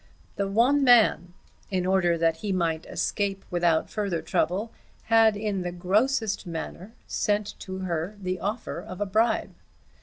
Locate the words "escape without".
2.87-3.87